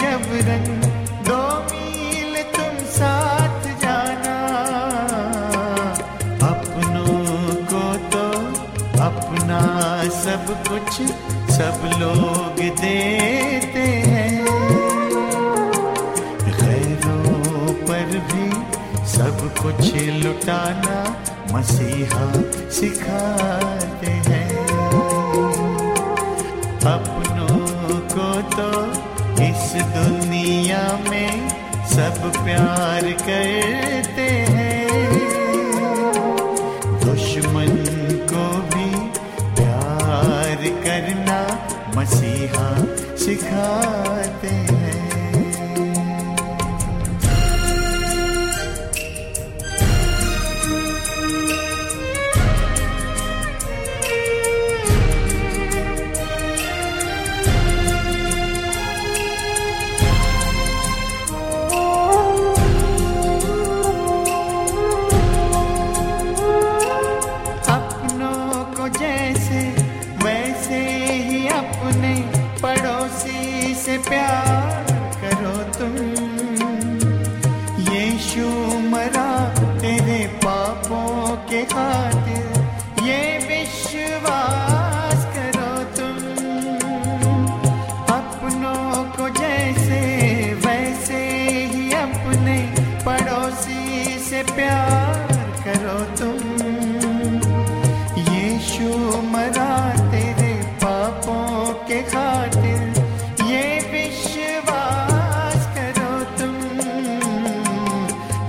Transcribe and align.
जबरन 0.00 0.66
दो 1.28 1.40
मील 1.70 2.34
तुम 2.54 2.74
साथ 2.94 3.62
जाना। 3.82 4.36
अपनों 6.48 7.20
को 7.72 7.84
तो 8.14 8.26
अपना 9.06 9.60
सब 10.18 10.44
कुछ 10.68 10.92
सब 11.56 11.78
लोग 12.00 12.58
देते 12.80 13.86
हैं। 14.06 14.34
गैरों 16.58 17.72
पर 17.88 18.18
भी 18.30 18.48
सब 19.12 19.36
कुछ 19.62 19.94
लुटाना 20.22 20.98
मसीहा 21.52 22.26
सिखाते 22.78 24.12
हैं। 24.28 24.45
सब 31.96 32.18
प्यार 32.44 33.04
करते 33.20 34.26
हैं। 34.54 34.88
दुश्मन 37.04 37.72
को 38.32 38.44
भी 38.72 38.90
प्यार 39.54 40.64
करना 40.84 41.40
मसीहा 41.96 42.70
सिखाते 43.16 44.48
हैं। 44.48 44.75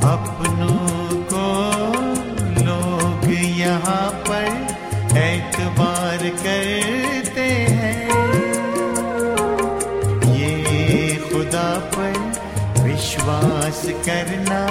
अपनों 0.07 1.07
को 1.31 1.47
लोग 2.65 3.25
यहाँ 3.59 4.09
पर 4.27 4.45
एतबार 5.17 6.23
करते 6.43 7.47
हैं। 7.79 8.05
ये 10.35 11.15
खुदा 11.25 11.69
पर 11.95 12.15
विश्वास 12.83 13.81
करना 14.07 14.61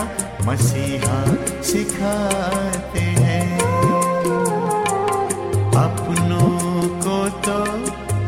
मसीहा 0.46 1.20
सिखाते 1.62 3.06
हैं। 3.20 3.58
अपनों 5.84 6.50
को 7.06 7.18
तो 7.46 7.60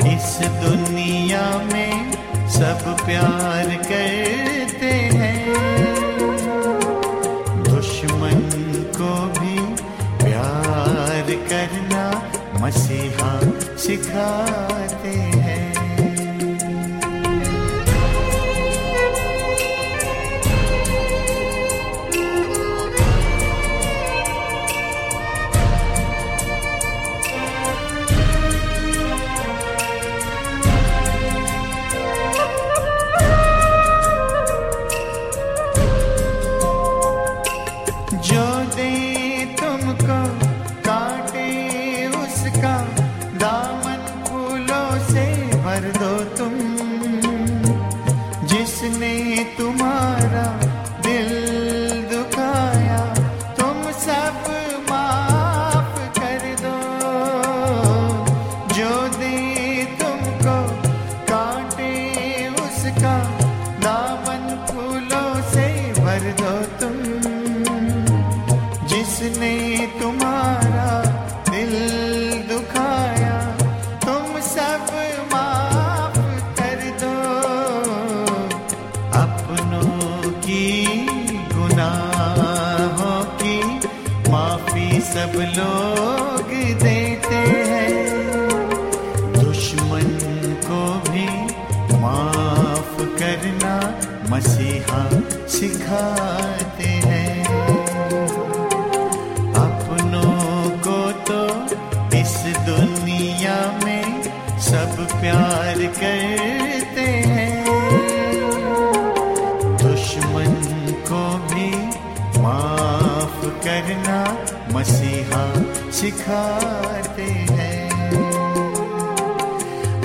इस 0.08 0.31
दुनिया 0.64 1.46
में 1.72 2.12
सब 2.58 2.96
प्यार 3.06 3.76
करते 3.82 4.68
सिखाते 13.88 15.08
हैं 15.08 15.38
माफ़ी 84.79 85.01
सब 85.01 85.33
लोग 85.59 86.51
देते 86.83 87.41
हैं। 87.71 87.91
दुश्मन 89.35 90.09
को 90.67 90.83
भी 91.11 91.27
माफ़ 92.03 92.95
करना 93.21 93.75
मसीहा 94.31 95.03
सिखाते 95.49 96.98
सिखाते 115.99 117.23
हैं। 117.23 117.91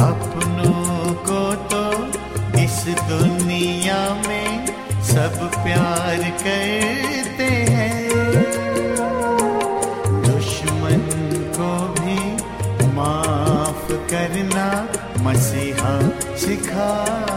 अपनों 0.02 1.14
को 1.28 1.42
तो 1.72 1.84
इस 2.60 2.80
दुनिया 3.10 4.00
में 4.28 4.66
सब 5.04 5.38
प्यार 5.54 6.24
करते 6.40 7.50
हैं। 7.74 8.10
दुश्मन 10.24 11.06
को 11.58 11.72
भी 12.00 12.20
माफ़ 12.94 13.92
करना 14.12 14.68
मसीहा 15.24 15.94
सिखाते 16.38 17.33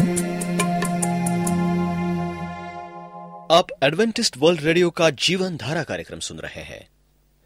आप 3.52 3.66
एडवेंटिस्ट 3.82 4.36
वर्ल्ड 4.38 4.60
रेडियो 4.60 4.90
का 4.90 5.10
जीवन 5.10 5.56
धारा 5.56 5.82
कार्यक्रम 5.82 6.18
सुन 6.18 6.38
रहे 6.38 6.62
हैं। 6.62 6.88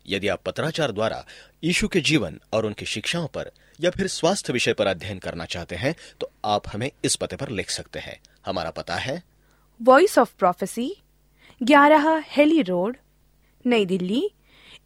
यदि 0.07 0.29
आप 0.29 0.41
पत्राचार 0.47 0.93
द्वारा 0.93 1.25
यीशु 1.65 1.89
के 1.89 2.01
जीवन 2.01 2.41
और 2.53 2.67
उनकी 2.67 2.87
शिक्षाओं 2.87 3.27
पर 3.27 3.51
या 3.81 3.91
फिर 3.91 4.07
स्वास्थ्य 4.07 4.53
विषय 4.53 4.73
पर 4.73 4.87
अध्ययन 4.87 5.19
करना 5.19 5.45
चाहते 5.45 5.77
हैं 5.77 5.95
तो 6.21 6.31
आप 6.45 6.63
हमें 6.73 6.91
इस 7.05 7.17
पते 7.17 7.37
पर 7.37 7.49
लिख 7.49 7.71
सकते 7.71 7.99
हैं। 7.99 8.19
हमारा 8.47 8.71
पता 8.71 8.95
है 8.95 9.32
वॉइस 9.83 10.19
ऑफ़ 10.19 10.35
प्रोफेसी 10.39 10.97
ग्यारह 11.63 12.25
हेली 12.27 12.63
रोड, 12.63 12.97
नई 13.67 13.87
दिल्ली, 13.87 14.31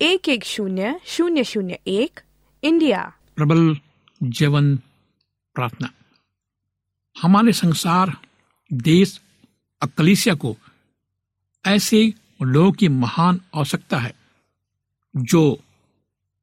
एक 0.01 0.29
एक 0.29 0.45
शून्य 0.45 1.01
शून्य 1.07 1.45
शून्य 1.45 1.79
एक, 1.87 2.21
इंडिया। 2.63 3.13
प्रबल 3.37 3.77
जीवन 4.23 4.77
प्रार्थना। 5.55 5.91
हमारे 7.23 7.53
संसार, 7.53 8.17
देश 8.73 9.21
और 9.83 9.89
कलीसिया 9.89 10.35
को 10.35 10.57
ऐसे 11.67 12.15
लोगों 12.43 12.73
की 12.73 12.89
महान 12.89 13.41
आवश्यकता 13.55 13.99
है, 13.99 14.15
जो 15.17 15.61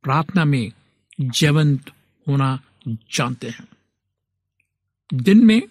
प्रार्थना 0.03 0.45
में 0.45 0.71
जीवंत 1.21 1.91
होना 2.27 2.59
जानते 2.87 3.49
हैं। 3.49 3.67
दिन 5.13 5.45
में 5.45 5.61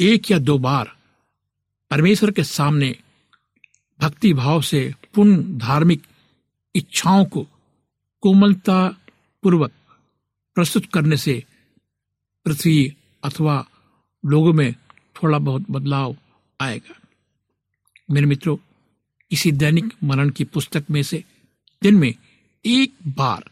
एक 0.00 0.30
या 0.30 0.38
दो 0.38 0.58
बार 0.58 0.99
परमेश्वर 1.90 2.30
के 2.30 2.44
सामने 2.44 2.96
भक्ति 4.00 4.32
भाव 4.34 4.62
से 4.62 4.94
पूर्ण 5.14 5.58
धार्मिक 5.58 6.02
इच्छाओं 6.74 7.24
को 7.24 7.46
कोमलता 8.20 8.88
पूर्वक 9.42 9.72
प्रस्तुत 10.54 10.86
करने 10.86 11.16
से 11.16 11.44
पृथ्वी 12.44 12.96
अथवा 13.24 13.66
लोगों 14.26 14.52
में 14.52 14.74
थोड़ा 15.22 15.38
बहुत 15.38 15.66
बदलाव 15.70 16.16
आएगा। 16.60 16.94
मेरे 18.10 18.26
मित्रों, 18.26 18.56
इसी 19.30 19.52
दैनिक 19.52 19.94
मरण 20.04 20.30
की 20.30 20.44
पुस्तक 20.44 20.84
में 20.90 21.02
से 21.02 21.24
दिन 21.82 21.94
में 21.94 22.14
एक 22.66 22.94
बार 23.08 23.50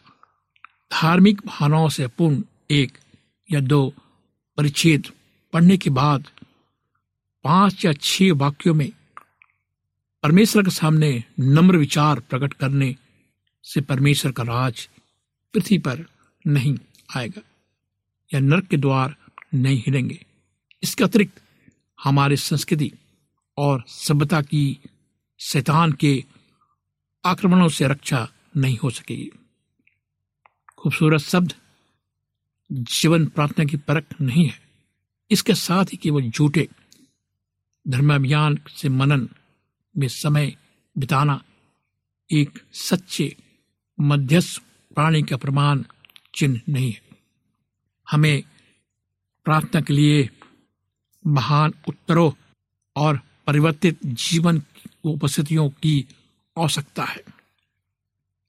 धार्मिक 0.93 1.41
भावनाओं 1.47 1.89
से 1.89 2.07
पूर्ण 2.07 2.43
एक 2.71 2.99
या 3.53 3.61
दो 3.61 3.95
परिच्छेद 4.57 5.07
पढ़ने 5.53 5.77
के 5.77 5.91
बाद 5.91 6.29
पाँच 7.45 7.85
या 7.85 7.93
छह 7.93 8.33
वाक्यों 8.33 8.75
में 8.75 8.91
परमेश्वर 10.23 10.63
के 10.63 10.71
सामने 10.71 11.25
नम्र 11.41 11.77
विचार 11.77 12.21
प्रकट 12.21 12.53
करने 12.53 12.95
से 13.65 13.81
परमेश्वर 13.81 14.33
का 14.33 14.43
राज 14.43 14.89
पृथ्वी 15.55 15.79
पर 15.79 16.05
नहीं 16.47 16.77
आएगा, 17.17 17.41
या 18.35 18.41
नरक 18.41 18.67
के 18.67 18.77
द्वार 18.77 19.17
नहीं 19.55 19.79
हिलेंगे। 19.79 20.25
इसके 20.83 21.05
अतिरिक्त 21.05 21.43
हमारी 21.99 22.37
संस्कृति 22.37 22.93
और 23.57 23.85
सभ्यता 23.89 24.43
की 24.43 24.79
शैतान 25.41 25.93
के 25.93 26.25
आक्रमणों 27.25 27.69
से 27.69 27.89
रक्षा 27.89 28.29
नहीं 28.57 28.79
हो 28.79 28.91
सकेगी। 28.91 29.31
खूबसूरत 30.79 31.21
शब्द, 31.21 31.55
जीवन 32.73 33.27
प्रार्थना 33.27 33.65
की 33.65 33.77
परख 33.77 34.05
नहीं 34.21 34.47
है। 34.47 34.61
इसके 35.31 35.55
साथ 35.55 35.85
ही 35.85 35.97
केवल 35.97 36.31
झूठे 36.31 36.69
धर्माभियान 37.89 38.59
से 38.69 38.89
मनन 38.89 39.29
में 39.95 40.09
समय 40.09 40.57
बिताना 40.97 41.43
एक 42.31 42.59
सच्चे 42.73 43.37
मध्यस्थ 43.99 44.63
प्राणी 44.95 45.23
का 45.23 45.37
प्रमाण 45.37 45.83
चिन्ह 46.35 46.61
नहीं 46.69 46.93
है। 46.93 47.01
हमें 48.07 48.43
प्रार्थना 49.47 49.81
के 49.81 49.93
लिए 49.93 50.29
महान 51.27 51.75
उत्तरों 51.89 52.31
और 52.97 53.21
परिवर्तित 53.47 53.99
जीवन 54.07 54.63
उपस्थितियों 55.05 55.69
की 55.71 56.07
आवश्यकता 56.57 57.05
है। 57.05 57.23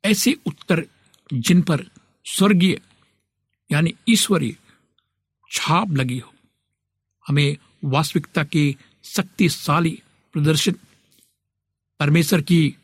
ऐसे 0.03 0.35
उत्तर 0.45 0.85
जिन 1.33 1.61
पर 1.61 1.85
स्वर्गीय 2.25 2.79
यानी 3.69 3.93
ईश्वरीय 4.09 4.55
छाप 5.51 5.91
लगी 5.91 6.19
हो, 6.19 6.33
हमें 7.27 7.57
वास्तविकता 7.85 8.43
के 8.43 8.75
शक्तिशाली 9.03 10.03
प्रदर्शन 10.33 10.71
परमेश्वर 11.99 12.41
की 12.41 12.75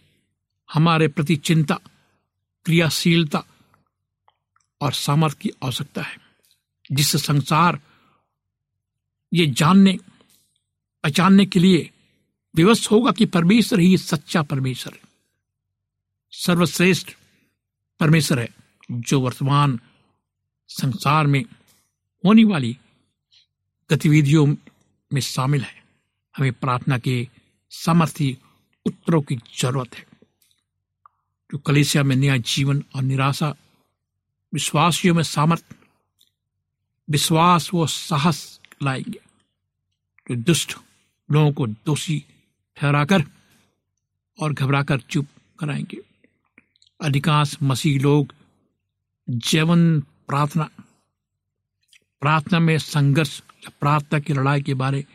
हमारे 0.73 1.07
प्रति 1.07 1.35
चिंता, 1.35 1.79
क्रियाशीलता 2.65 3.43
और 4.81 4.93
सामर्थ्य 4.93 5.39
की 5.41 5.51
आवश्यकता 5.63 6.01
है, 6.01 6.17
जिससे 6.91 7.17
संसार 7.17 7.79
ये 9.33 9.45
जानने, 9.47 9.99
पहचानने 11.03 11.45
के 11.45 11.59
लिए 11.59 11.91
विवश 12.55 12.91
होगा 12.91 13.11
कि 13.11 13.25
परमेश्वर 13.25 13.79
ही 13.79 13.97
सच्चा 13.97 14.41
परमेश्वर 14.41 14.93
है। 14.93 15.01
सर्वश्रेष्ठ 16.31 17.11
परमेश्वर 17.99 18.39
है, 18.39 18.49
जो 18.91 19.21
वर्तमान 19.21 19.79
संसार 20.67 21.27
में 21.27 21.45
होने 22.25 22.43
वाली 22.43 22.77
गतिविधियों 23.89 24.55
में 25.13 25.21
शामिल 25.21 25.61
है। 25.61 25.84
हमें 26.37 26.53
प्रार्थना 26.53 26.97
के 26.97 27.27
सामर्थ्य, 27.69 28.37
उत्तरों 28.85 29.21
की 29.21 29.35
ज़रूरत 29.35 29.95
है। 29.95 30.05
जो 31.51 31.57
कलेसिया 31.57 32.03
में 32.03 32.15
नया 32.15 32.37
जीवन 32.37 32.83
और 32.95 33.03
निराशा, 33.03 33.55
विश्वासियों 34.53 35.15
में 35.15 35.23
सामर्थ्य 35.23 35.75
विश्वास 37.09 37.71
व 37.73 37.87
साहस 37.87 38.59
लाएँगे। 38.83 39.19
जो 40.29 40.35
दुष्ट 40.35 40.77
लोगों 41.31 41.51
को 41.51 41.67
दोषी 41.67 42.25
ठहराकर 42.75 43.23
और 44.39 44.53
घबराकर 44.53 44.99
चुप 44.99 45.27
कराएँगे। 45.59 45.97
अधिकांश 47.01 47.57
मसीह 47.63 48.01
लोग 48.01 48.35
जीवन 49.29 49.99
प्रार्थना 50.01 50.69
प्रार्थना 52.21 52.59
में 52.59 52.77
संघर्ष 52.77 53.41
या 53.63 53.71
प्रार्थना 53.79 54.19
की 54.19 54.33
लड़ाई 54.33 54.61
के 54.61 54.73
बारे 54.73 55.05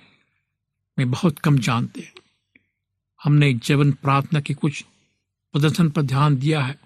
में 1.00 1.10
बहुत 1.10 1.38
कम 1.38 1.58
जानते 1.58 2.00
हैं। 2.00 2.12
हमने 3.20 3.52
जीवन 3.54 3.92
प्रार्थना 3.92 4.40
के 4.40 4.54
कुछ 4.54 4.84
प्रदर्शन 5.54 5.90
पर 5.90 6.02
ध्यान 6.02 6.36
दिया 6.36 6.60
है। 6.60 6.78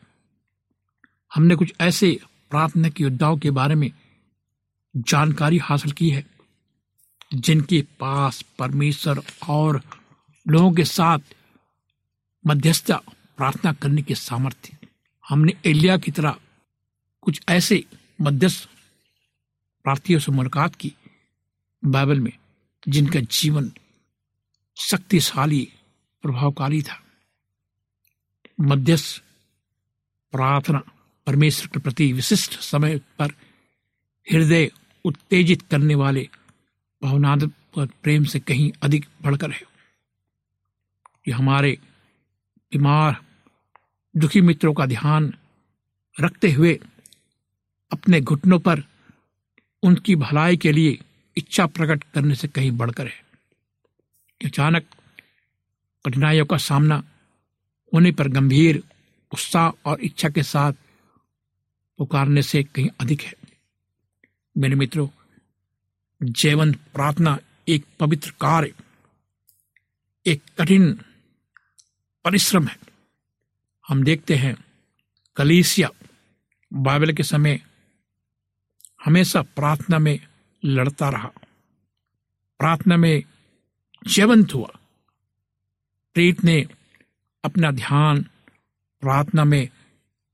हमने 1.34 1.56
कुछ 1.56 1.72
ऐसे 1.80 2.18
प्रार्थना 2.50 2.88
के 2.88 3.02
योद्धाओं 3.02 3.38
के 3.38 3.50
बारे 3.50 3.74
में 3.74 3.90
जानकारी 4.96 5.58
हासिल 5.58 5.92
की 5.92 6.10
है, 6.10 6.24
जिनके 7.34 7.80
पास 8.00 8.42
परमेश्वर 8.58 9.20
और 9.48 9.80
लोगों 10.46 10.72
के 10.72 10.84
साथ 10.84 11.34
मध्यस्थता 12.44 12.96
प्रार्थना 13.36 13.72
करने 13.72 14.02
के 14.02 14.14
सामर्थ्य 14.14 14.76
हमने 15.24 15.52
एलिया 15.66 15.96
की 15.96 16.10
तरह 16.10 16.36
कुछ 17.22 17.40
ऐसे 17.48 17.84
मध्यस्थ 18.20 18.68
प्रार्थियों 19.84 20.20
से 20.20 20.32
मुलाकात 20.32 20.74
की 20.74 20.92
बाइबल 21.82 22.20
में, 22.20 22.32
जिनका 22.88 23.20
जीवन 23.20 23.70
शक्तिशाली, 24.76 25.72
प्रभावकारी 26.22 26.82
था। 26.82 27.02
मध्यस्थ, 28.60 29.22
प्रार्थना, 30.32 30.82
परमेश्वर 31.26 31.66
के 31.66 31.80
प्रति 31.80 32.12
विशिष्ट 32.12 32.60
समय 32.60 32.98
पर 33.18 33.26
हृदय 34.32 34.70
उत्तेजित 35.04 35.62
करने 35.62 35.94
वाले 35.94 36.28
भावनात्मक 37.02 37.90
प्रेम 38.02 38.24
से 38.24 38.40
कहीं 38.40 38.72
अधिक 38.82 39.06
बढ़कर 39.22 39.50
है। 39.50 39.62
ये 41.28 41.30
हमारे 41.30 41.78
बीमार, 42.72 43.16
दुखी 44.16 44.40
मित्रों 44.40 44.74
का 44.74 44.86
ध्यान 44.86 45.34
रखते 46.20 46.52
हुए 46.52 46.80
अपने 47.92 48.20
घुटनों 48.20 48.58
पर 48.58 48.82
उनकी 49.82 50.16
भलाई 50.16 50.56
के 50.56 50.72
लिए 50.72 50.98
इच्छा 51.36 51.66
प्रकट 51.66 52.04
करने 52.04 52.34
से 52.34 52.48
कहीं 52.48 52.70
बढ़कर 52.70 53.06
है। 53.06 53.23
अचानक 54.44 54.86
कठिनाइयों 56.06 56.46
का 56.46 56.56
सामना 56.56 57.04
होने 57.94 58.12
पर 58.12 58.28
गंभीर 58.28 58.82
उत्साह 59.32 59.90
और 59.90 60.00
इच्छा 60.00 60.28
के 60.28 60.42
साथ 60.42 60.72
पुकारने 61.98 62.42
से 62.42 62.62
कहीं 62.62 62.88
अधिक 63.00 63.20
है। 63.20 63.34
मेरे 64.58 64.74
मित्रों, 64.74 65.08
जीवन 66.22 66.72
प्रार्थना 66.72 67.38
एक 67.68 67.86
पवित्र 68.00 68.30
कार्य, 68.30 68.74
एक 70.26 70.42
कठिन 70.60 71.00
परिश्रम 72.24 72.68
है। 72.68 72.76
हम 73.88 74.02
देखते 74.02 74.34
हैं, 74.34 74.64
कलीसिया, 75.36 75.90
बाइबल 76.72 77.12
के 77.12 77.22
समय 77.22 77.60
हमेशा 79.04 79.42
प्रार्थना 79.42 79.98
में 79.98 80.26
लड़ता 80.64 81.08
रहा। 81.08 81.30
प्रार्थना 82.58 82.96
में 82.96 83.22
जीवंत 84.06 84.54
हुआ। 84.54 84.70
प्रीत 86.16 86.44
ने 86.44 86.64
अपना 87.44 87.70
ध्यान 87.72 88.22
प्रार्थना 89.02 89.44
में 89.44 89.68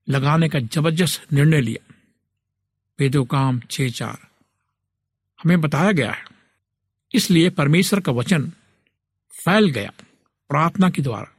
लगाने 0.09 0.49
का 0.49 0.59
ज़बरदस्त 0.59 1.33
निर्णय 1.33 1.61
लिया। 1.61 1.95
वेदो 2.99 3.25
काम 3.25 3.61
छह 3.71 3.89
चार 3.89 4.19
हमें 5.39 5.61
बताया 5.61 5.93
गया 5.93 6.11
है, 6.13 6.25
इसलिए 7.15 7.51
परमेश्वर 7.51 8.01
का 8.01 8.13
वचन 8.13 8.51
फैल 9.35 9.69
गया 9.71 9.93
प्रार्थना 10.51 10.91
के 10.91 11.03
द्वारा। 11.03 11.33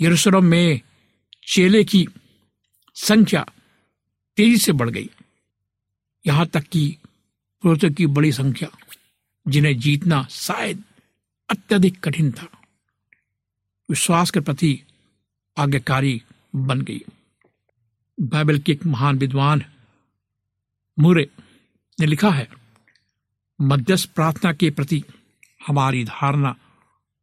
यरूशलेम 0.00 0.44
में 0.44 0.80
चेले 1.46 1.82
की 1.84 2.06
संख्या 2.96 3.44
तेज़ी 4.38 4.56
से 4.56 4.72
बढ़ 4.72 4.90
गई। 4.90 5.08
यहाँ 6.24 6.46
तक 6.46 6.62
कि 6.62 6.96
पुरुषों 7.64 7.90
की 7.90 8.06
बड़ी 8.08 8.32
संख्या, 8.32 8.68
जिन्हें 9.46 9.78
जीतना 9.78 10.26
शायद 10.30 10.82
अत्यधिक 11.50 12.00
कठिन 12.00 12.32
था। 12.32 12.48
विश्वास 13.90 14.30
के 14.30 14.40
प्रति 14.40 14.82
आज्ञाकारी 15.58 16.22
बन 16.56 16.80
गई। 16.80 17.00
बाइबल 18.20 18.58
के 18.58 18.72
एक 18.72 18.86
महान 18.86 19.18
विद्वान 19.18 19.64
मुरे 20.98 21.30
ने 22.00 22.06
लिखा 22.06 22.30
है, 22.30 22.48
मध्यस्थ 23.60 24.14
प्रार्थना 24.14 24.52
के 24.52 24.70
प्रति 24.70 25.04
हमारी 25.66 26.04
धारणा 26.04 26.56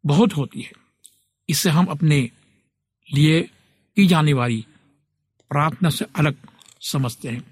बहुत 0.06 0.34
होती 0.34 0.62
है। 0.62 0.72
इससे 1.50 1.70
हम 1.70 1.86
अपने 1.86 2.32
लिए 3.14 3.42
की 3.96 4.08
जाने 4.08 4.34
वाली 4.34 4.66
प्रार्थना 5.50 5.90
से 5.90 6.06
अलग 6.16 6.36
समझते 6.82 7.30
हैं। 7.30 7.44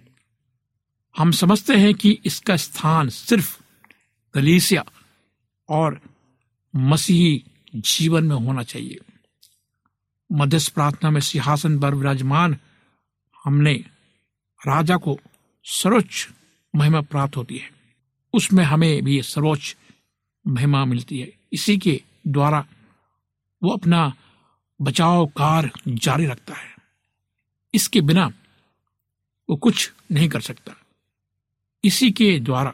हम 1.17 1.31
समझते 1.31 1.75
हैं 1.75 1.93
कि 1.93 2.19
इसका 2.25 2.55
स्थान 2.55 3.09
सिर्फ़ 3.09 3.61
कलीसिया 4.33 4.85
और 5.69 6.01
मसीही 6.75 7.43
जीवन 7.75 8.23
में 8.23 8.35
होना 8.35 8.63
चाहिए। 8.63 8.97
मध्यस्थ 10.31 10.73
प्रार्थना 10.73 11.09
में 11.11 11.21
सिंहासन 11.21 11.79
पर 11.79 11.95
विराजमान 11.95 12.57
हमने 13.43 13.73
राजा 14.67 14.97
को 14.97 15.19
सर्वोच्च 15.63 16.29
महिमा 16.75 17.01
प्राप्त 17.01 17.37
होती 17.37 17.57
है। 17.57 17.69
उसमें 18.33 18.63
हमें 18.63 19.03
भी 19.03 19.21
सर्वोच्च 19.21 19.77
महिमा 20.47 20.85
मिलती 20.85 21.19
है। 21.19 21.33
इसी 21.53 21.77
के 21.77 22.01
द्वारा 22.27 22.67
वो 23.63 23.69
अपना 23.69 24.13
बचाव 24.81 25.25
कार्य 25.25 25.71
जारी 25.87 26.25
रखता 26.25 26.55
है। 26.55 26.75
इसके 27.73 28.01
बिना 28.01 28.31
वो 29.49 29.55
कुछ 29.55 29.93
नहीं 30.11 30.29
कर 30.29 30.41
सकता। 30.41 30.73
इसी 31.83 32.11
के 32.11 32.39
द्वारा 32.39 32.73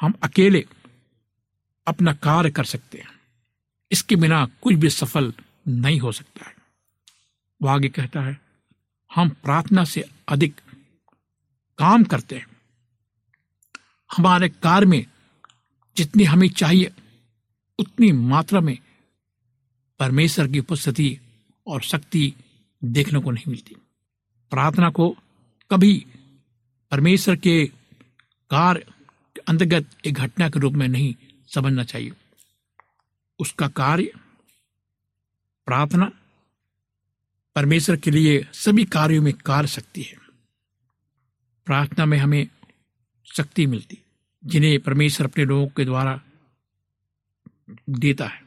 हम 0.00 0.14
अकेले 0.22 0.66
अपना 1.90 2.12
कार्य 2.12 2.50
कर 2.50 2.64
सकते 2.64 2.98
हैं। 2.98 3.08
इसके 3.92 4.16
बिना 4.16 4.46
कुछ 4.46 4.74
भी 4.74 4.90
सफल 4.90 5.32
नहीं 5.68 6.00
हो 6.00 6.12
सकता 6.12 6.46
है। 6.46 6.54
वो 7.62 7.68
आगे 7.68 7.88
कहता 7.88 8.20
है, 8.20 8.40
हम 9.14 9.28
प्रार्थना 9.28 9.84
से 9.84 10.04
अधिक 10.28 10.60
काम 11.78 12.04
करते 12.04 12.36
हैं। 12.36 12.46
हमारे 14.16 14.48
कार्य 14.48 14.86
में 14.86 15.06
जितनी 15.96 16.24
हमें 16.24 16.48
चाहिए, 16.48 16.90
उतनी 17.78 18.12
मात्रा 18.12 18.60
में 18.60 18.78
परमेश्वर 19.98 20.48
की 20.48 20.58
उपस्थिति 20.58 21.18
और 21.66 21.82
शक्ति 21.82 22.34
देखने 22.84 23.18
को 23.18 23.30
नहीं 23.30 23.44
मिलती। 23.48 23.76
प्रार्थना 24.50 24.90
को 24.90 25.16
कभी 25.70 26.06
परमेश्वर 26.90 27.36
के 27.36 27.66
कार्य 28.50 28.86
अंतर्गत 29.48 30.06
एक 30.06 30.14
घटना 30.14 30.48
के 30.48 30.60
रूप 30.60 30.72
में 30.72 30.88
नहीं 30.88 31.14
समझना 31.54 31.84
चाहिए। 31.84 32.12
उसका 33.38 33.68
कार्य, 33.68 34.12
प्रार्थना, 35.66 36.12
परमेश्वर 37.54 37.96
के 37.96 38.10
लिए 38.10 38.46
सभी 38.52 38.84
कार्यों 38.84 39.22
में 39.22 39.34
कार्य 39.34 39.68
शक्ति 39.68 40.02
है। 40.02 40.16
प्रार्थना 41.66 42.04
में 42.04 42.18
हमें 42.18 42.48
शक्ति 43.24 43.66
मिलती, 43.66 43.98
जिन्हें 44.44 44.80
परमेश्वर 44.80 45.26
अपने 45.26 45.44
लोगों 45.44 45.66
के 45.66 45.84
द्वारा 45.84 46.20
देता 47.90 48.26
है। 48.26 48.42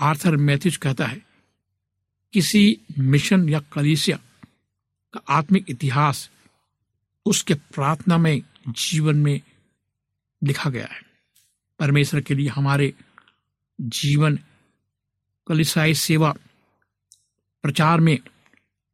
आर्थर 0.00 0.36
मैथ्यूज 0.36 0.76
कहता 0.76 1.06
है, 1.06 1.22
किसी 2.32 2.80
मिशन 2.98 3.48
या 3.48 3.60
कलिसिया 3.60 4.16
का 5.14 5.20
आत्मिक 5.28 5.70
इतिहास 5.70 6.30
उसके 7.26 7.54
प्रार्थना 7.54 8.18
में, 8.18 8.42
जीवन 8.68 9.16
में 9.16 9.40
लिखा 10.44 10.70
गया 10.70 10.86
है। 10.86 11.11
परमेश्वर 11.82 12.20
के 12.20 12.34
लिए 12.34 12.48
हमारे 12.48 12.94
जीवन, 13.80 14.38
कलिसाई 15.46 15.94
सेवा, 15.94 16.34
प्रचार 17.62 18.00
में 18.00 18.18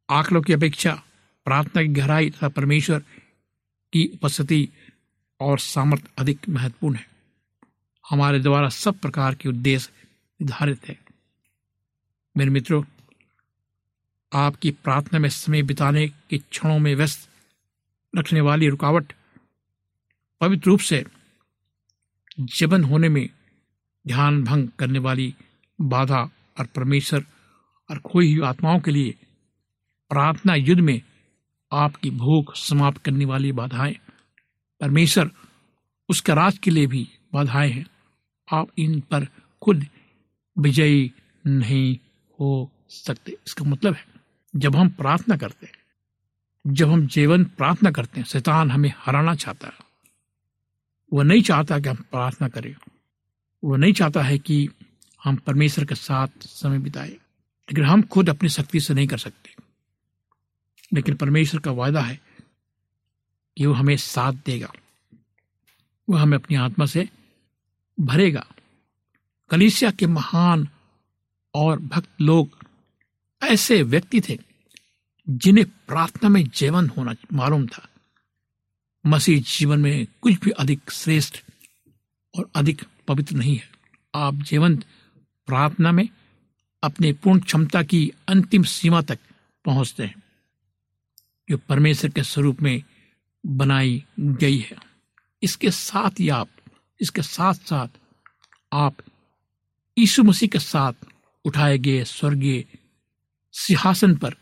आंकड़ों 0.09 0.41
की 0.41 0.53
अपेक्षा, 0.53 1.03
प्रार्थना 1.45 1.81
की 1.81 1.87
गहराई 1.87 2.29
तथा 2.29 2.49
परमेश्वर 2.49 2.99
की 3.93 4.11
उपस्थिति 4.13 4.69
और 5.39 5.59
सामर्थ्य 5.59 6.09
अधिक 6.17 6.49
महत्वपूर्ण 6.49 6.95
है। 6.95 7.07
हमारे 8.09 8.39
द्वारा 8.39 8.69
सब 8.69 8.99
प्रकार 8.99 9.35
के 9.35 9.49
उद्देश्य 9.49 9.91
निर्धारित 10.41 10.87
है। 10.87 10.99
मेरे 12.37 12.49
मित्रों, 12.49 12.83
आपकी 14.33 14.71
प्रार्थना 14.71 15.19
में 15.19 15.29
समय 15.29 15.63
बिताने 15.63 16.07
के 16.07 16.37
क्षणों 16.37 16.79
में 16.79 16.95
व्यस्त 16.95 17.29
रखने 18.17 18.41
वाली 18.41 18.69
रुकावट 18.69 19.13
पवित्र 20.41 20.65
रूप 20.65 20.79
से 20.79 21.05
जीवन 22.39 22.83
होने 22.83 23.09
में 23.09 23.29
ध्यान 24.07 24.43
भंग 24.43 24.69
करने 24.79 24.99
वाली 24.99 25.35
बाधा 25.81 26.29
और 26.59 26.65
परमेश्वर 26.65 27.25
और 27.91 27.99
खोई 27.99 28.33
हुई 28.33 28.45
आत्माओं 28.45 28.79
के 28.79 28.91
लिए 28.91 29.15
प्रार्थना 30.09 30.55
युद्ध 30.55 30.81
में 30.81 31.01
आपकी 31.71 32.09
भूख 32.09 32.55
समाप्त 32.55 32.97
करने 32.97 33.25
वाली 33.25 33.51
बाधाएँ। 33.51 33.95
परमेश्वर 34.81 35.31
उसके 36.09 36.33
राज 36.33 36.57
के 36.57 36.71
लिए 36.71 36.87
भी 36.87 37.07
बाधाएँ 37.33 37.71
हैं। 37.71 37.85
आप 38.53 38.67
इन 38.77 38.99
पर 38.99 39.25
खुद 39.61 39.85
विजयी 40.59 41.13
नहीं 41.47 41.97
हो 42.39 42.71
सकते। 42.89 43.31
इसका 43.31 43.65
मतलब 43.65 43.93
है, 43.93 44.05
जब 44.55 44.75
हम 44.75 44.89
प्रार्थना 44.89 45.37
करते 45.37 45.65
हैं, 45.65 45.73
जब 46.73 46.91
हम 46.91 47.07
जीवन 47.07 47.43
प्रार्थना 47.43 47.91
करते 47.91 48.19
हैं, 48.19 48.27
शैतान 48.27 48.71
हमें 48.71 48.93
हराना 48.97 49.35
चाहता 49.35 49.67
है। 49.67 49.88
वह 51.13 51.23
नहीं 51.23 51.41
चाहता 51.41 51.79
कि 51.79 51.89
हम 51.89 51.95
प्रार्थना 51.95 52.47
करें। 52.47 52.75
वह 53.63 53.77
नहीं 53.77 53.93
चाहता 53.93 54.21
है 54.21 54.37
कि 54.37 54.69
हम 55.23 55.35
परमेश्वर 55.35 55.85
के 55.85 55.95
साथ 55.95 56.27
समय 56.41 56.79
बिताए। 56.79 57.09
लेकिन 57.09 57.85
हम 57.85 58.01
खुद 58.01 58.29
अपनी 58.29 58.49
शक्ति 58.49 58.79
से 58.79 58.93
नहीं 58.93 59.07
कर 59.07 59.17
सकते। 59.17 59.55
लेकिन 60.93 61.15
परमेश्वर 61.15 61.59
का 61.59 61.71
वायदा 61.71 62.01
है 62.01 62.21
कि 63.57 63.65
वो 63.65 63.73
हमें 63.73 63.97
साथ 63.97 64.33
देगा। 64.33 64.73
वह 66.09 66.21
हमें 66.21 66.37
अपनी 66.37 66.57
आत्मा 66.57 66.85
से 66.85 67.09
भरेगा। 67.99 68.47
कलिसिया 69.49 69.91
के 69.91 70.07
महान 70.07 70.67
और 71.55 71.79
भक्त 71.79 72.21
लोग 72.21 72.59
ऐसे 73.43 73.83
व्यक्ति 73.83 74.21
थे 74.21 74.37
जिन्हें 75.29 75.65
प्रार्थना 75.87 76.29
में 76.29 76.49
जीवन 76.49 76.89
होना 76.89 77.15
मालूम 77.33 77.67
था। 77.67 77.88
मसीह 79.05 79.41
जीवन 79.41 79.79
में 79.79 80.07
कुछ 80.21 80.33
भी 80.33 80.51
अधिक 80.51 80.91
श्रेष्ठ 80.91 81.37
और 82.37 82.49
अधिक 82.55 82.81
पवित्र 83.07 83.35
नहीं 83.35 83.57
है। 83.57 83.69
आप 84.15 84.35
जीवंत 84.35 84.85
प्रार्थना 85.47 85.91
में 85.91 86.09
अपने 86.83 87.13
पूर्ण 87.13 87.39
क्षमता 87.39 87.83
की 87.83 88.11
अंतिम 88.27 88.63
सीमा 88.63 89.01
तक 89.01 89.19
पहुँचते 89.65 90.03
हैं, 90.03 90.23
जो 91.49 91.57
परमेश्वर 91.57 92.09
के 92.09 92.23
स्वरूप 92.23 92.61
में 92.61 92.83
बनाई 93.45 94.03
गई 94.19 94.57
है। 94.57 94.77
इसके 95.43 95.71
साथ 95.71 96.19
ही 96.19 96.29
आप, 96.29 96.49
इसके 97.01 97.21
साथ 97.21 97.53
साथ 97.53 97.87
आप 98.73 98.95
यीशु 99.97 100.23
मसीह 100.23 100.49
के 100.49 100.59
साथ 100.59 100.93
उठाए 101.45 101.77
गए 101.77 102.03
स्वर्गीय 102.03 102.65
सिंहासन 103.51 104.15
पर 104.15 104.35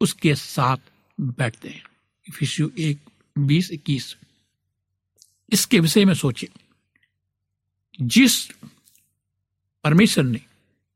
उसके 0.00 0.34
साथ 0.34 0.76
बैठते 1.20 1.68
हैं। 1.68 1.82
एक 2.78 2.98
बीस 3.38 3.70
इक्कीस। 3.70 4.16
इसके 5.52 5.80
विषय 5.80 6.04
में 6.04 6.14
सोचिए। 6.14 6.50
जिस 8.00 8.50
परमेश्वर 9.84 10.24
ने 10.24 10.40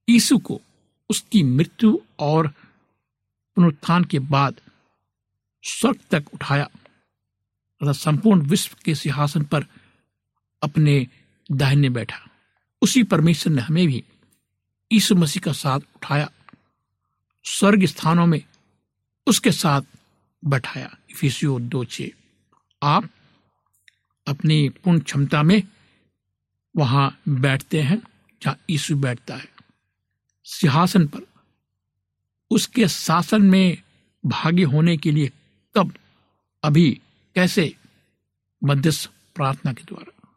यीशु 0.09 0.39
को 0.39 0.61
उसकी 1.11 1.43
मृत्यु 1.43 1.99
और 2.19 2.49
पुनरुत्थान 3.55 4.05
के 4.05 4.19
बाद 4.19 4.61
स्वर्ग 5.63 6.01
तक 6.11 6.25
उठाया 6.35 6.65
तथा 7.83 7.93
संपूर्ण 7.93 8.43
विश्व 8.43 8.77
के 8.85 8.95
सिंहासन 8.95 9.43
पर 9.43 9.67
अपने 10.63 11.07
दाहिने 11.53 11.91
बैठा, 11.91 12.29
उसी 12.83 13.03
परमेश्वर 13.03 13.53
ने 13.53 13.63
हमें 13.63 13.87
भी 13.87 14.05
यीशु 14.93 15.15
मसीह 15.15 15.43
का 15.45 15.53
साथ 15.53 15.81
उठाया 15.81 16.31
स्वर्ग 17.45 17.85
स्थानों 17.85 18.27
में 18.27 18.43
उसके 19.27 19.53
साथ 19.53 19.83
बैठाया। 20.45 20.99
इफिसियो 21.11 21.61
दो 21.61 21.85
छे। 21.85 22.15
आप 22.83 23.11
अपनी 24.27 24.69
पूर्ण 24.69 25.01
क्षमता 25.01 25.43
में 25.43 25.63
वहाँ 26.77 27.21
बैठते 27.29 27.83
हैं, 27.83 28.03
जहाँ 28.43 28.59
यीशु 28.71 28.97
बैठता 28.97 29.37
है। 29.37 29.49
सिंहासन 30.45 31.07
पर, 31.07 31.21
उसके 32.51 32.89
शासन 32.89 33.43
में 33.43 33.83
भागी 34.27 34.63
होने 34.63 34.97
के 34.97 35.11
लिए 35.11 35.31
कब, 35.75 35.95
अभी, 36.65 37.01
कैसे? 37.35 37.77
मध्यस्थ 38.65 39.11
प्रार्थना 39.35 39.73
के 39.73 39.83
द्वारा। 39.83 40.29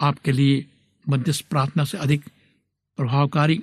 आपके 0.00 0.32
लिए 0.32 0.66
मध्यस्थ 1.08 1.48
प्रार्थना 1.48 1.84
से 1.84 1.98
अधिक 1.98 2.24
प्रभावकारी 2.96 3.56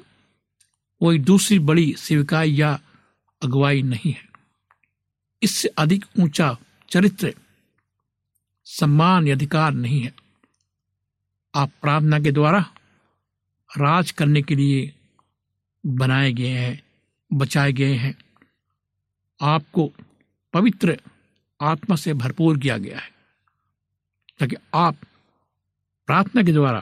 कोई 0.99 1.19
दूसरी 1.19 1.59
बड़ी 1.59 1.95
सेविकाई 1.97 2.51
या 2.51 2.79
अगुवाई 3.43 3.81
नहीं 3.81 4.11
है। 4.11 4.27
इससे 5.43 5.67
अधिक 5.67 6.05
ऊँचा 6.19 6.57
चरित्र 6.89 7.35
सम्मान 8.67 9.27
या 9.27 9.35
अधिकार 9.35 9.73
नहीं 9.73 10.01
है। 10.01 10.13
आप 11.55 11.71
प्रार्थना 11.81 12.19
के 12.19 12.31
द्वारा 12.31 12.59
राज 13.69 14.11
करने 14.11 14.41
के 14.41 14.55
लिए 14.55 14.93
बनाए 15.85 16.31
गए 16.33 16.47
हैं, 16.47 16.81
बचाए 17.33 17.73
गए 17.73 17.93
हैं। 17.93 18.15
आपको 19.41 19.91
पवित्र 20.53 20.97
आत्मा 21.61 21.95
से 21.95 22.13
भरपूर 22.13 22.57
किया 22.59 22.77
गया 22.77 22.99
है, 22.99 23.09
ताकि 24.39 24.55
आप 24.73 24.95
प्रार्थना 26.07 26.43
के 26.43 26.51
द्वारा 26.51 26.79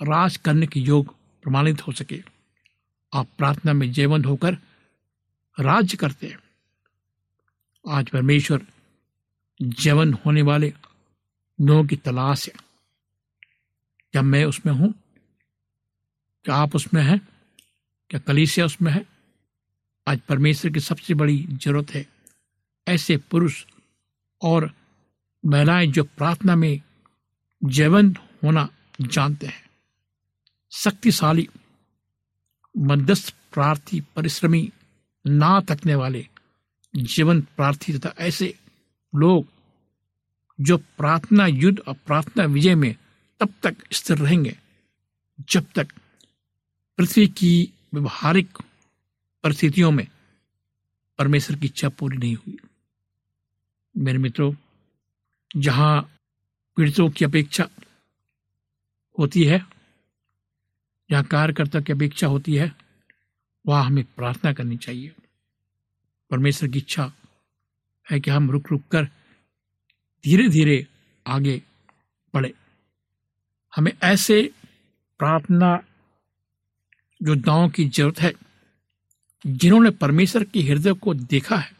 राज 0.00 0.36
करने 0.36 0.66
के 0.66 0.80
योग 0.80 1.14
प्रमाणित 1.42 1.86
हो 1.86 1.92
सके। 1.92 2.22
आप 3.12 3.28
प्रार्थना 3.38 3.72
में 3.72 3.90
जीवन 3.92 4.24
होकर 4.24 4.54
राज्य 5.58 5.96
करते 5.96 6.26
हैं। 6.26 6.38
आज 7.84 8.08
परमेश्वर 8.10 8.66
जीवन 9.62 10.12
होने 10.12 10.42
वाले 10.42 10.74
लोगों 11.60 11.84
की 11.84 11.96
तलाश 11.96 12.46
है। 12.48 12.54
क्या 14.12 14.22
मैं 14.22 14.44
उसमें 14.44 14.72
हूँ? 14.72 14.94
क्या 16.44 16.54
आप 16.54 16.76
उसमें 16.76 17.02
हैं? 17.02 17.28
क्या 18.10 18.20
कलीसिया 18.20 18.66
उसमें 18.66 18.92
है? 18.92 19.06
आज 20.08 20.20
परमेश्वर 20.20 20.70
की 20.70 20.80
सबसे 20.80 21.14
बड़ी 21.14 21.46
ज़रूरत 21.50 21.90
है 21.90 22.06
ऐसे 22.88 23.16
पुरुष 23.16 23.64
और 24.42 24.72
महिलाएँ 25.46 25.86
जो 25.86 26.04
प्रार्थना 26.04 26.56
में 26.56 26.80
जीवन 27.64 28.16
होना 28.44 28.68
जानते 29.00 29.46
हैं। 29.46 29.70
शक्तिशाली 30.70 31.48
मध्यस्थ 32.78 33.34
प्रार्थी, 33.52 34.00
परिश्रमी, 34.00 34.72
ना 35.26 35.60
थकने 35.60 35.94
वाले, 35.94 36.28
जीवन 36.96 37.40
प्रार्थी 37.40 37.98
तथा 37.98 38.14
ऐसे 38.18 38.58
लोग 39.14 39.46
जो 40.60 40.76
प्रार्थना 40.78 41.46
युद्ध 41.46 41.78
और 41.80 41.94
प्रार्थना 42.06 42.44
विजय 42.44 42.74
में 42.74 42.96
तब 43.40 43.54
तक 43.62 43.76
स्थिर 43.92 44.18
रहेंगे, 44.18 44.58
जब 45.50 45.66
तक 45.74 45.92
पृथ्वी 46.98 47.28
की 47.28 47.72
व्यवहारिक 47.94 48.58
परिस्थितियों 49.44 49.90
में 49.90 50.06
परमेश्वर 51.18 51.56
की 51.56 51.66
इच्छा 51.66 51.88
पूरी 51.88 52.16
नहीं 52.16 52.36
हुई 52.36 52.58
मेरे 53.96 54.18
मित्रों, 54.18 54.54
जहाँ 55.56 56.18
पीड़ितों 56.76 57.10
की 57.10 57.24
अपेक्षा 57.24 57.68
होती 59.18 59.44
है, 59.44 59.66
जहाँ 61.10 61.24
कार्यकर्ता 61.24 61.80
की 61.80 61.92
अपेक्षा 61.92 62.26
होती 62.26 62.54
है, 62.54 62.72
वहाँ 63.66 63.84
हमें 63.84 64.04
प्रार्थना 64.04 64.52
करनी 64.52 64.76
चाहिए। 64.76 65.12
परमेश्वर 66.30 66.68
की 66.68 66.78
इच्छा 66.78 67.12
है 68.06 68.20
कि 68.20 68.30
हम 68.30 68.50
रुक 68.50 68.70
रुक 68.70 68.82
कर 68.90 69.04
धीरे 70.24 70.48
धीरे 70.48 70.86
आगे 71.26 71.62
बढ़े। 72.34 72.52
हमें 73.72 73.92
ऐसे 74.02 74.42
प्रार्थना 75.20 75.72
योद्धाओं 77.20 77.68
की 77.68 77.84
ज़रूरत 77.88 78.20
है, 78.20 78.32
जिन्होंने 79.44 79.90
परमेश्वर 79.90 80.44
के 80.44 80.60
हृदय 80.60 80.92
को 80.92 81.14
देखा 81.14 81.56
है, 81.56 81.70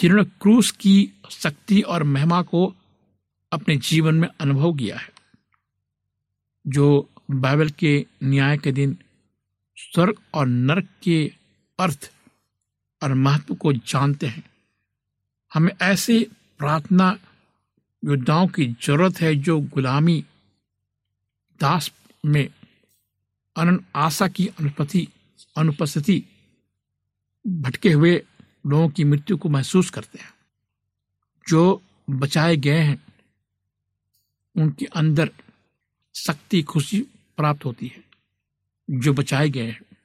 जिन्होंने 0.00 0.24
क्रूस 0.42 0.70
की 0.70 1.12
शक्ति 1.30 1.80
और 1.80 2.02
महिमा 2.02 2.42
को 2.42 2.66
अपने 3.52 3.76
जीवन 3.76 4.14
में 4.14 4.28
अनुभव 4.40 4.74
किया 4.74 4.96
है, 4.98 5.08
जो 6.64 7.10
बाइबल 7.30 7.70
के 7.70 8.06
न्याय 8.22 8.56
के 8.58 8.72
दिन 8.72 8.96
स्वर्ग 9.78 10.18
और 10.34 10.46
नरक 10.46 10.88
के 11.02 11.32
अर्थ 11.78 12.10
और 13.02 13.14
महत्व 13.14 13.54
को 13.54 13.72
जानते 13.72 14.26
हैं। 14.26 14.42
हमें 15.54 15.72
ऐसे 15.82 16.26
प्रार्थना 16.58 17.18
योद्धाओं 18.04 18.48
की 18.48 18.76
ज़रूरत 18.82 19.20
है 19.20 19.34
जो 19.36 19.60
गुलामी, 19.60 20.24
दास 21.60 21.90
में 22.24 22.48
अनन 23.56 23.84
आशा 23.96 24.28
की 24.28 24.46
अनुपति, 24.46 25.08
अनुपस्थिति, 25.56 26.24
भटके 27.46 27.92
हुए 27.92 28.26
लोगों 28.66 28.88
की 28.88 29.04
मृत्यु 29.04 29.36
को 29.36 29.48
महसूस 29.48 29.90
करते 29.90 30.18
हैं। 30.18 30.34
जो 31.48 31.82
बचाए 32.10 32.56
गए 32.56 32.78
हैं, 32.78 33.04
उनके 34.56 34.84
अंदर 34.84 35.30
शक्ति, 36.14 36.62
खुशी 36.62 37.00
प्राप्त 37.36 37.64
होती 37.64 37.86
है। 37.86 38.04
जो 38.90 39.12
बचाए 39.12 39.50
गए 39.50 39.66
हैं, 39.66 39.96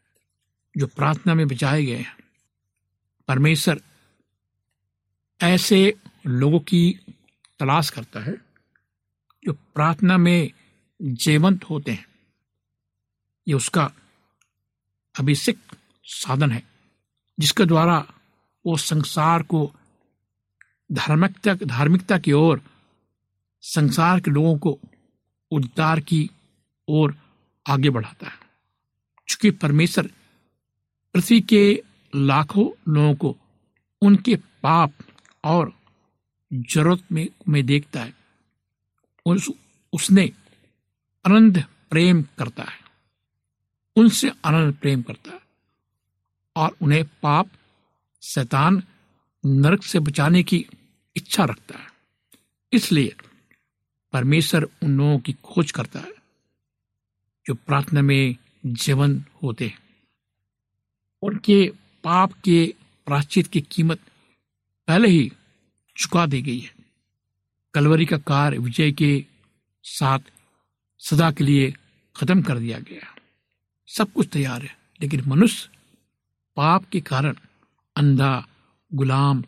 जो 0.77 0.87
प्रार्थना 0.87 1.33
में 1.33 1.47
बचाए 1.47 1.85
गए 1.85 1.97
हैं, 1.97 2.17
परमेश्वर 3.27 3.81
ऐसे 5.41 5.95
लोगों 6.27 6.59
की 6.59 6.99
तलाश 7.59 7.89
करता 7.89 8.19
है 8.19 8.33
जो 9.45 9.53
प्रार्थना 9.53 10.17
में 10.17 10.51
जीवंत 11.01 11.63
होते 11.63 11.91
हैं। 11.91 12.05
ये 13.47 13.53
उसका 13.53 13.91
अभिषेक 15.19 15.57
साधन 16.03 16.51
है, 16.51 16.63
जिसके 17.39 17.65
द्वारा 17.65 18.05
वो 18.65 18.77
संसार 18.77 19.43
को 19.43 19.71
धार्मिकता 20.91 21.53
धार्मिकता 21.53 22.17
की 22.17 22.31
ओर, 22.31 22.61
संसार 23.61 24.19
के 24.19 24.31
लोगों 24.31 24.57
को 24.57 24.79
उद्धार 25.51 25.99
की 25.99 26.29
ओर 26.87 27.15
आगे 27.67 27.89
बढ़ाता 27.89 28.27
है। 28.27 28.39
चूँकि 29.29 29.51
परमेश्वर 29.51 30.09
पृथ्वी 31.13 31.41
के 31.41 31.83
लाखों 32.15 32.93
लोगों 32.93 33.15
को 33.15 33.37
उनके 34.01 34.35
पाप 34.35 34.91
और 35.43 35.73
ज़रूरत 36.53 37.03
में 37.11 37.27
में 37.47 37.65
देखता 37.65 38.03
है। 38.03 38.13
उस, 39.25 39.49
उसने 39.93 40.31
अनंत 41.25 41.57
प्रेम 41.89 42.21
करता 42.21 42.63
है। 42.63 42.79
उनसे 43.95 44.29
अनंत 44.29 44.79
प्रेम 44.79 45.01
करता 45.01 45.31
है 45.31 45.39
और 46.55 46.77
उन्हें 46.81 47.05
पाप 47.05 47.47
शैतान 48.21 48.83
नरक 49.45 49.83
से 49.83 49.99
बचाने 49.99 50.43
की 50.43 50.65
इच्छा 51.15 51.45
रखता 51.45 51.79
है। 51.79 51.87
इसलिए 52.73 53.15
परमेश्वर 54.13 54.63
उन 54.63 54.97
लोगों 54.97 55.19
की 55.19 55.33
खोज 55.33 55.71
करता 55.71 55.99
है 55.99 56.13
जो 57.45 57.53
प्रार्थना 57.53 58.01
में 58.01 58.35
जीवन 58.65 59.25
होते 59.43 59.67
हैं। 59.67 59.79
उनके 61.21 61.71
पाप 62.03 62.33
के 62.33 62.73
प्राश्चित 63.05 63.47
की 63.47 63.61
कीमत 63.61 63.99
पहले 64.89 65.07
ही 65.07 65.31
चुका 65.97 66.25
दी 66.25 66.41
गई 66.41 66.59
है। 66.59 66.75
कलवरी 67.73 68.05
का 68.05 68.17
कार्य 68.17 68.57
विजय 68.57 68.91
के 68.91 69.25
साथ 69.83 70.19
सदा 70.99 71.31
के 71.31 71.43
लिए 71.43 71.73
खत्म 72.15 72.41
कर 72.41 72.59
दिया 72.59 72.79
गया 72.79 73.15
सब 73.87 74.13
कुछ 74.13 74.29
तैयार 74.33 74.61
है, 74.61 74.77
लेकिन 75.01 75.23
मनुष्य 75.27 75.69
पाप 76.55 76.89
के 76.89 77.01
कारण 77.01 77.35
अंधा, 77.95 78.47
गुलाम, 78.93 79.43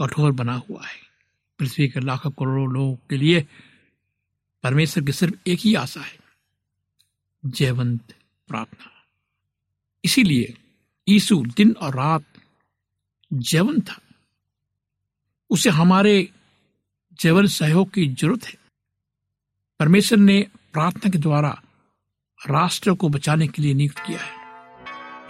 कठोर 0.00 0.32
बना 0.32 0.54
हुआ 0.54 0.86
है। 0.86 1.00
पृथ्वी 1.58 1.88
के 1.88 2.00
लाखों 2.00 2.30
करोड़ों 2.30 2.72
लोगों 2.72 2.96
के 2.96 3.16
लिए 3.16 3.46
परमेश्वर 4.62 5.04
की 5.04 5.12
सिर्फ़ 5.12 5.34
एक 5.46 5.58
ही 5.58 5.74
आशा 5.74 6.00
है, 6.00 6.18
जयवंत 7.44 8.14
प्रार्थना। 8.48 8.90
इसीलिए 10.04 10.54
यीशु 11.08 11.44
दिन 11.56 11.72
और 11.72 11.96
रात 11.96 12.24
जैवन 13.32 13.80
था। 13.80 14.00
उसे 15.50 15.70
हमारे 15.70 16.28
जीवन 17.20 17.46
सहयोग 17.46 17.90
की 17.90 18.06
ज़रूरत 18.08 18.44
है। 18.44 18.54
परमेश्वर 19.80 20.18
ने 20.18 20.46
प्रार्थना 20.72 21.10
के 21.10 21.18
द्वारा 21.18 21.60
राष्ट्र 22.40 22.94
को 22.94 23.08
बचाने 23.08 23.48
के 23.48 23.62
लिए 23.62 23.74
नियुक्त 23.74 23.98
किया 23.98 24.18
है। 24.18 24.38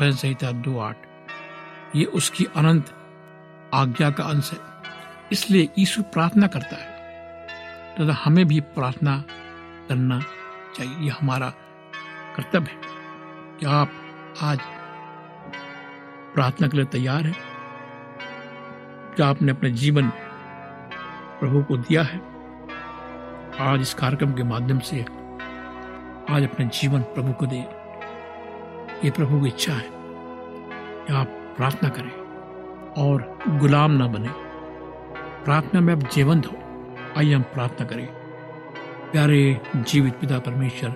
भजन 0.00 0.16
संहिता 0.16 0.52
दो 0.52 0.78
आठ। 0.78 0.96
ये 1.96 2.04
उसकी 2.04 2.44
अनंत 2.44 2.94
आज्ञा 3.74 4.10
का 4.10 4.24
अंश 4.24 4.52
है। 4.52 4.58
इसलिए 5.32 5.68
यीशु 5.78 6.02
प्रार्थना 6.02 6.46
करता 6.46 6.76
है 6.76 6.98
तथा 7.94 8.06
तो 8.06 8.12
हमें 8.12 8.46
भी 8.48 8.60
प्रार्थना 8.60 9.24
करना 9.88 10.20
चाहिए। 10.76 11.06
यह 11.06 11.16
हमारा 11.20 11.50
कर्तव्य 12.36 12.70
है 12.70 12.80
क्या 13.58 13.70
आप 13.70 13.92
आज 14.42 14.60
प्रार्थना 16.34 16.68
के 16.68 16.76
लिए 16.76 16.86
तैयार 16.86 17.26
है। 17.26 17.49
क्या 19.16 19.28
आपने 19.28 19.52
अपने 19.52 19.70
जीवन 19.70 20.08
प्रभु 21.40 21.62
को 21.62 21.76
दिया 21.76 22.02
है। 22.02 22.20
आज 23.60 23.80
इस 23.80 23.94
कार्यक्रम 23.94 24.32
के 24.32 24.42
माध्यम 24.42 24.78
से 24.78 25.02
आज 26.30 26.42
अपने 26.42 26.66
जीवन 26.66 27.02
प्रभु 27.02 27.32
को 27.32 27.46
दे। 27.46 27.56
ये 29.04 29.10
प्रभु 29.10 29.40
की 29.40 29.48
इच्छा 29.48 29.72
है। 29.72 29.86
आप 31.16 31.54
प्रार्थना 31.56 31.88
करें 31.88 32.12
और 32.92 33.38
गुलाम 33.48 33.90
ना 33.90 34.06
बने। 34.06 34.28
प्रार्थना 35.44 35.80
में 35.80 35.92
आप 35.94 35.98
जीवंत 35.98 36.46
हो। 36.46 36.56
आइए 37.18 37.34
हम 37.34 37.42
प्रार्थना 37.42 37.86
करें। 37.86 38.06
प्यारे 39.12 39.60
जीवित 39.76 40.14
पिता 40.14 40.38
परमेश्वर, 40.38 40.90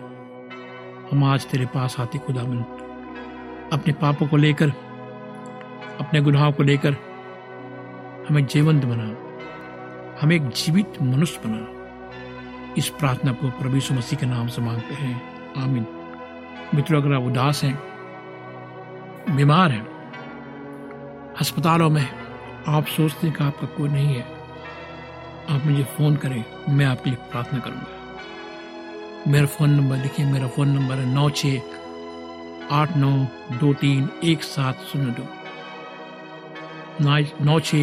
हम 1.13 1.25
आज 1.25 1.47
तेरे 1.47 1.67
पास 1.67 2.01
आते 2.01 2.19
खुदावन 2.19 2.63
अपने 3.73 3.93
पापों 3.93 4.27
को 4.27 4.37
लेकर, 4.37 4.69
अपने 6.01 6.21
गुनाहों 6.21 6.53
को 6.53 6.63
लेकर 6.63 7.14
हमें 8.29 8.47
जीवंत 8.47 8.85
बना, 8.85 9.09
हमें 10.21 10.37
एक 10.37 10.49
जीवित 10.49 11.03
मनुष्य 11.03 11.41
बना। 11.47 12.75
इस 12.79 12.89
प्रार्थना 12.89 13.33
को 13.33 13.51
प्रभु 13.51 13.77
मसीह 13.77 14.19
के 14.19 14.27
नाम 14.27 14.47
से 14.49 14.63
मांगते 14.63 14.95
हैं। 14.95 15.15
आमीन। 15.63 15.87
मित्रों, 16.75 17.03
अगर 17.03 17.15
आप 17.15 17.23
उदास 17.23 17.63
हैं, 17.65 17.75
बीमार 19.37 19.71
हैं, 19.71 19.85
अस्पतालों 21.41 21.91
में 21.91 22.09
आप 22.69 22.87
सोचते 22.87 23.27
हैं 23.27 23.37
कि 23.37 23.45
आपका 23.45 23.67
कोई 23.67 23.89
नहीं 23.89 24.15
है, 24.15 24.25
आप 25.51 25.67
मुझे 25.67 25.85
फ़ोन 25.85 26.17
करें, 26.17 26.45
मैं 26.69 26.87
आपके 26.87 27.11
लिए 27.11 27.19
प्रार्थना 27.31 27.59
करूँगा। 27.59 27.87
मेरा 29.29 29.47
फ़ोन 29.47 29.71
नंबर 29.71 29.97
लिखिए, 29.97 30.27
मेरा 30.27 30.49
फ़ोन 30.49 30.69
नंबर 30.69 30.95
है 30.95 31.07
नौ 31.15 31.31
छ 31.31 31.47
आठ 32.71 32.97
नौ 32.97 33.13
दो 33.59 33.73
तीन 33.75 34.09
एक 34.25 34.43
सात 34.43 34.79
शून्य 34.93 35.11
दो। 35.11 35.27
नौ 37.45 37.61
छ 37.61 37.75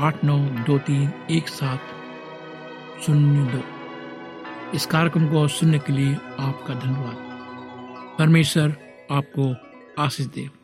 आठ 0.00 0.24
नौ 0.24 0.38
दो 0.38 0.78
तीन 0.78 1.10
एक 1.30 1.48
सात 1.48 1.80
शून्य 3.02 3.52
दो। 3.52 3.62
इस 4.74 4.86
कार्यक्रम 4.86 5.26
को 5.28 5.48
सुनने 5.48 5.78
के 5.78 5.92
लिए 5.92 6.14
आपका 6.38 6.74
धन्यवाद। 6.74 7.16
परमेश्वर 8.18 8.76
आपको 9.10 9.54
आशीष 10.02 10.26
दे। 10.26 10.59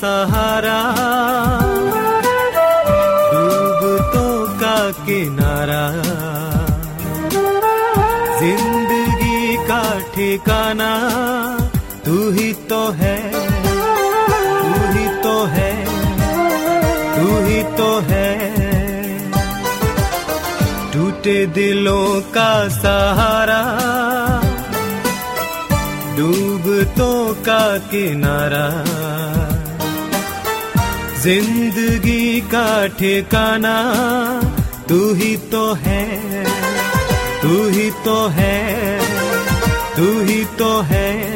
सहारा। 0.00 0.80
डूबतों 3.32 4.58
का 4.60 4.90
किनारा। 4.90 5.84
ज़िंदगी 8.38 9.56
का 9.56 10.00
ठिकाना, 10.00 10.90
तू 12.04 12.30
ही 12.30 12.52
तो 12.52 12.90
है। 12.90 13.16
तू 14.62 14.74
ही 14.92 15.22
तो 15.22 15.44
है। 15.44 15.72
तू 17.16 17.46
ही 17.46 17.62
तो 17.62 17.98
है। 18.00 18.30
टूटे 20.92 21.46
दिलों 21.46 22.20
का 22.20 22.68
सहारा। 22.68 23.62
डूबतों 26.16 27.34
का 27.34 27.78
किनारा। 27.78 29.05
ज़िंदगी 31.26 32.40
का 32.40 32.86
ठिकाना, 32.98 33.76
तू 34.88 34.98
ही 35.14 35.36
तो 35.52 35.62
है, 35.74 36.04
तू 37.42 37.54
ही 37.68 37.90
तो 38.04 38.14
है, 38.36 38.54
तू 39.96 40.06
ही 40.20 40.44
तो 40.58 40.70
है। 40.90 41.35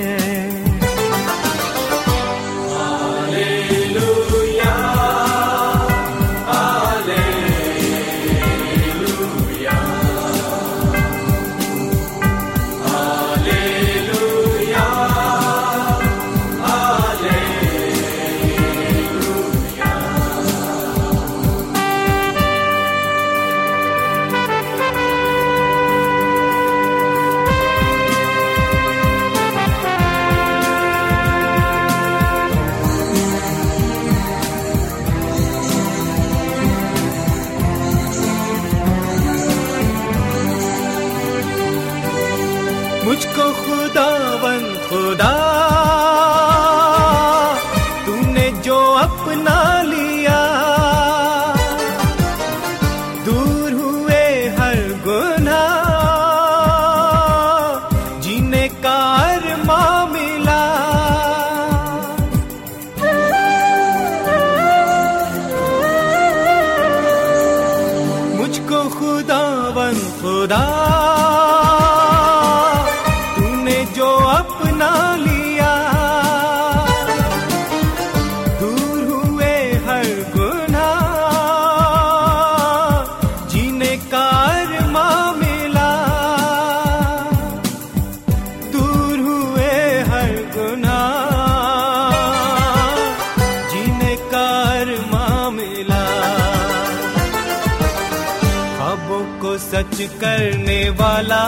वाला। 101.21 101.45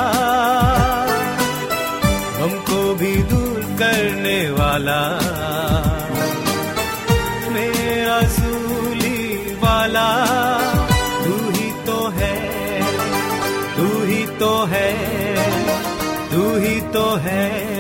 हमको 2.37 2.94
भी 2.94 3.16
दूर 3.16 3.61
करने 3.78 4.50
वाला। 4.50 5.00
मेरा 7.52 8.20
सूली 8.28 9.54
वाला, 9.54 10.08
तू 11.24 11.35
ही 11.50 11.70
तो 11.87 11.98
है, 12.08 12.37
तू 13.76 13.88
ही 14.04 14.26
तो 14.26 14.64
है, 14.64 14.90
तू 16.30 16.56
ही 16.56 16.80
तो 16.80 17.16
है। 17.16 17.71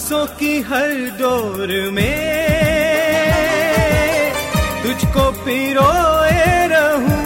सांसों 0.00 0.26
की 0.40 0.52
हर 0.68 0.90
डोर 1.18 1.70
में 1.92 2.20
तुझको 4.82 5.24
पिरोए 5.44 6.46
रहूँ। 6.72 7.18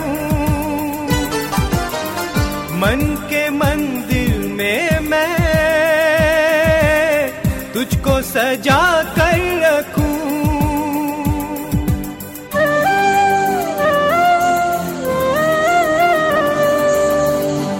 मन 2.80 3.00
के 3.30 3.42
मंदिर 3.58 4.32
में 4.58 5.00
मैं 5.10 5.28
तुझको 7.74 8.20
सजा 8.32 8.82
कर 9.18 9.38
रखूँ। 9.64 10.12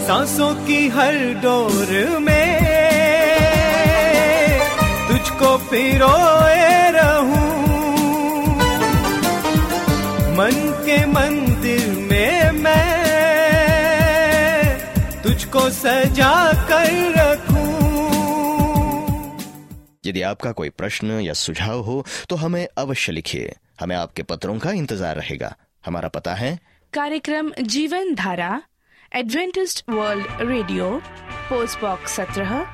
सांसों 0.06 0.52
की 0.66 0.80
हर 0.96 1.14
डोर 1.42 1.90
में 2.20 2.33
पिरोए 5.74 6.90
रहूँ। 6.90 7.48
मन 10.36 10.58
के 10.86 10.98
मंदिर 11.06 11.86
में 12.10 12.50
मैं 12.50 12.82
तुझको 15.22 15.62
सजा 15.70 16.36
कर 16.68 16.92
रखूँ। 17.16 17.62
यदि 20.06 20.22
आपका 20.22 20.52
कोई 20.52 20.68
प्रश्न 20.70 21.20
या 21.20 21.32
सुझाव 21.32 21.80
हो 21.80 22.04
तो 22.28 22.36
हमें 22.36 22.66
अवश्य 22.78 23.12
लिखिए। 23.12 23.54
हमें 23.80 23.96
आपके 23.96 24.22
पत्रों 24.22 24.58
का 24.58 24.70
इंतज़ार 24.72 25.16
रहेगा। 25.16 25.54
हमारा 25.86 26.08
पता 26.08 26.34
है। 26.34 26.58
कार्यक्रम 26.92 27.52
Jeevan 27.60 28.14
Dhara 28.14 28.62
Adventist 29.12 29.84
world 29.90 30.26
radio 30.40 30.90
post 31.48 31.80
box 31.80 32.12
सत्रह 32.12 32.73